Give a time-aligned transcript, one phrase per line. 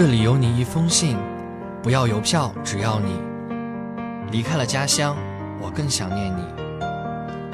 [0.00, 1.14] 这里有你一封信，
[1.82, 3.20] 不要邮票，只要你
[4.32, 5.14] 离开了家乡，
[5.62, 6.42] 我更想念你。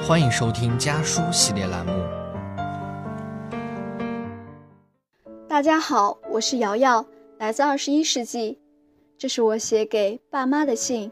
[0.06, 1.92] 欢迎收听家书系列栏目。
[5.48, 7.04] 大家好，我是瑶瑶，
[7.38, 8.60] 来自二十一世纪，
[9.18, 11.10] 这是我写给爸妈的信。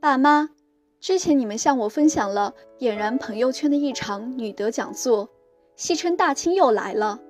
[0.00, 0.48] 爸妈，
[1.00, 5.28] 之前你们向我分享了点燃朋友圈的一场女德讲座，
[5.76, 7.20] 戏称大清又来了。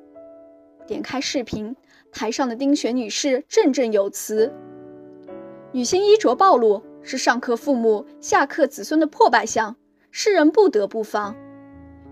[0.87, 1.74] 点开视频，
[2.12, 4.52] 台上的丁雪女士振振有词
[5.73, 9.77] ：“女性衣着暴露是上克父母、下克子孙的破败相，
[10.10, 11.34] 世人不得不防。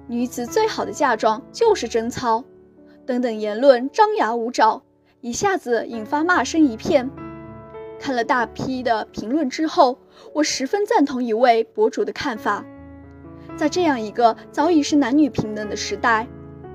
[0.08, 2.44] 女子最好的嫁妆就是贞操。”
[3.04, 4.80] 等等言论张牙舞爪，
[5.20, 7.10] 一下子引发骂声一片。
[7.98, 9.98] 看了大批的评论之后，
[10.32, 12.64] 我十分赞同一位博主的看法：
[13.56, 16.28] 在这样一个早已是男女平等的时代，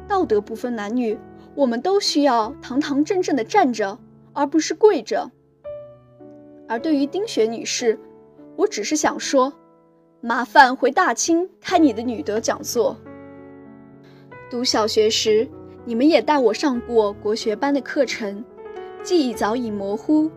[0.06, 1.18] 道德不分男女。
[1.58, 3.98] 我们都需要堂堂正正的站着，
[4.31, 5.31] 而不是跪着。
[6.68, 8.00] 而对于丁雪女士，
[8.56, 9.52] 我只是想说，
[10.22, 12.96] 麻烦回大清开你的女德讲座。
[14.52, 15.50] 读小学时，
[15.84, 18.46] 你们也带我上过国学班的课程，
[19.02, 20.30] 记忆早已模糊，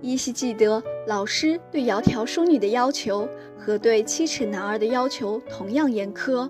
[0.00, 3.28] 依稀记得老师对窈窕淑女的要求
[3.58, 6.48] 和对七尺男儿的要求同样严苛。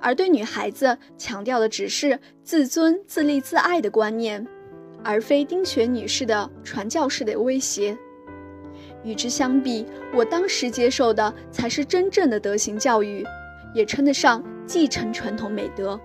[0.00, 4.46] 而对女孩子强调的只是自尊、自立、自爱的观念，
[5.02, 7.96] 而非丁雪女士的传教士的威胁。
[9.02, 13.24] 与之相比，我当时接受的才是真正的德行教育，
[13.74, 15.98] 也称得上继承传统美德。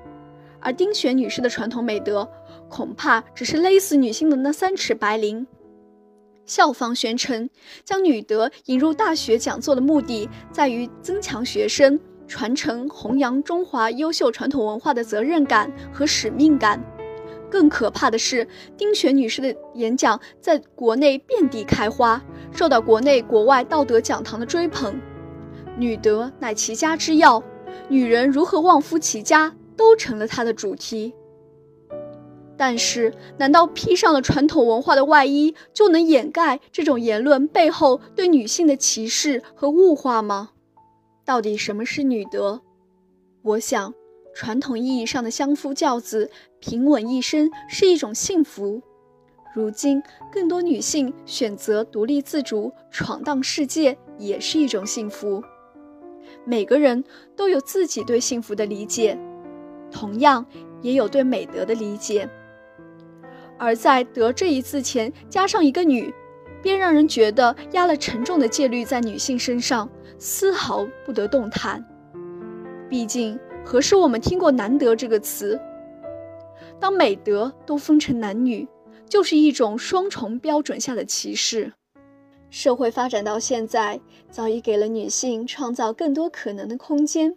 [0.60, 2.30] 而丁雪女士的传统美德，
[2.70, 5.48] 恐怕只是勒死女性的那三尺白绫。
[6.46, 7.50] 校方宣称，
[7.84, 12.00] 将女德引入大学讲座的目的，在于增强学生。
[12.32, 16.82] 传承弘扬中华优秀传统文化的责任感和使命感。
[17.50, 24.98] 更可怕的是，丁雪女士的演讲在国内遍地开花，受到国内国外道德讲堂的追捧。
[25.78, 27.44] 女德乃齐家之要，
[27.90, 31.14] 女人如何旺夫齐家都成了她的主题。
[32.56, 40.52] 但是，难道披上了传统文化的外衣，就能掩盖这种言论背后对女性的歧视和物化吗？
[41.24, 42.62] 到底什么是女德？
[43.44, 43.94] 我想，
[44.34, 48.82] 传统意义上的相夫教子、平稳一生是一种幸福。
[49.54, 50.02] 如今，
[50.32, 55.44] 更多女性选择独立自主、闯荡世界，也是一种幸福。
[56.46, 57.04] 每个人
[57.36, 59.18] 都有自己对幸福的理解，
[59.92, 60.46] 同样
[60.82, 62.30] 也有对美德的理解。
[63.58, 66.14] 而在“德”这一字前加上一个“女”。
[66.62, 71.86] 便让人觉得压了沉重的戒律在女性身上，丝毫不得动弹。
[72.90, 75.60] 毕竟，何时我们听过“难得”这个词？
[76.80, 78.68] 当美德都分成男女，
[79.08, 81.74] 就是一种双重标准下的歧视。
[82.50, 87.36] 社会发展到现在，早已给了女性创造更多可能的空间。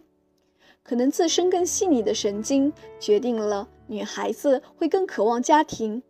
[0.83, 6.03] 可能自身更细腻的神经，决定了女孩子会更渴望家庭。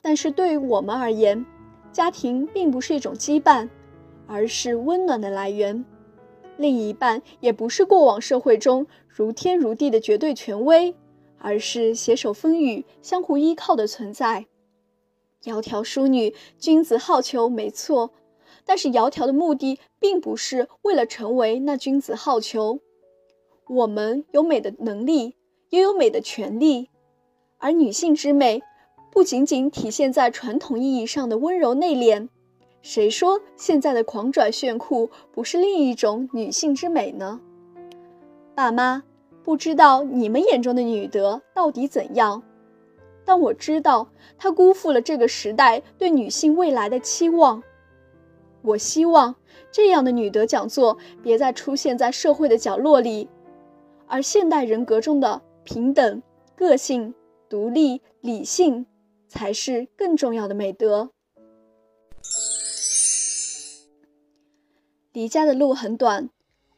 [0.00, 1.44] 但是对于我们而言，
[1.92, 3.68] 家庭并不是一种羁绊，
[4.26, 5.84] 而是温暖的来源。
[6.56, 10.94] 另一半也不是过往社会中如天如地的绝对权威，
[11.38, 14.46] 而是携手风雨、相互依靠的存在。
[15.42, 18.10] 窈窕淑女，君子好逑，没错。
[18.64, 22.80] 但是窈窕的目的并不是为了成为那君子好逑。
[23.66, 25.36] 我们有美的能力，
[25.70, 26.90] 也有美的权利，
[27.58, 28.62] 而女性之美。
[29.10, 32.28] 不仅仅体现在传统意义上的温柔内敛，
[32.82, 37.40] 谁说现在的狂拽炫酷不是另一种女性之美呢？
[38.54, 39.02] 爸妈，
[39.42, 42.42] 不知道你们眼中的女德到底怎样，
[43.24, 47.62] 但我知道她辜负了这个时代对女性未来的期望。
[48.62, 49.34] 我希望
[49.72, 53.28] 这样的女德讲座别再出现在社会的角落里，
[54.06, 56.22] 而现代人格中的平等、
[56.54, 57.14] 个性、
[57.48, 58.86] 独立、理性。
[59.28, 61.10] 才是更重要的美德。
[65.12, 66.28] 离家的路很短，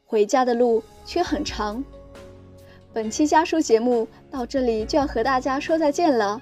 [0.05, 1.83] 回家的路却很长。
[2.93, 6.41] 本期家书节目到这里就要和大家说再见了，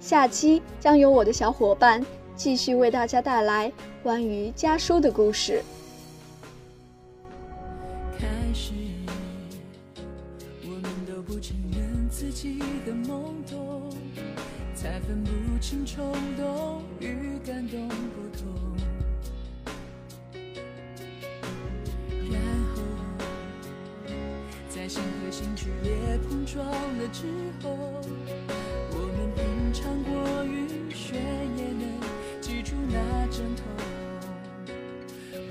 [0.00, 2.04] 下期将由我的小伙伴
[2.36, 5.62] 继续为大家带来关于家书的故事。
[8.18, 8.72] 开始，
[10.64, 13.41] 我们都不承认自己的梦。
[14.82, 15.30] 才分不
[15.60, 17.94] 清冲动与感动不
[18.36, 18.52] 同，
[22.28, 22.42] 然
[22.74, 22.82] 后
[24.68, 27.28] 在心和心剧烈碰撞了之
[27.62, 27.78] 后。
[28.90, 31.14] 我们品尝过雨雪，
[31.56, 31.86] 也能
[32.40, 32.98] 记住那
[33.28, 33.64] 阵痛。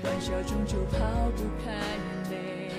[0.04, 0.98] 玩笑终究抛
[1.34, 2.70] 不开眼泪，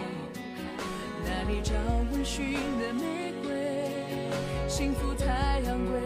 [1.25, 1.73] 那里找
[2.11, 3.49] 温驯的玫瑰？
[4.67, 5.99] 幸福太昂贵，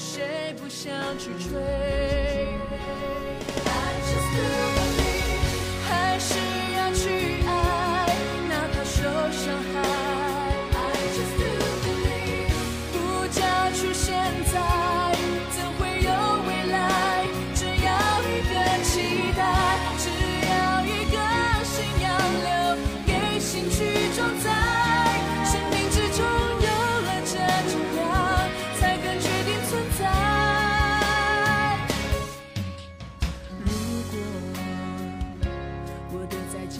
[0.00, 2.09] 谁不想去追？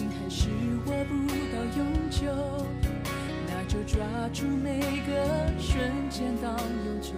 [0.01, 0.49] 心还是
[0.87, 1.13] 握不
[1.53, 2.25] 到永久，
[3.47, 4.03] 那就抓
[4.33, 5.13] 住每个
[5.59, 6.49] 瞬间到
[6.85, 7.13] 永久。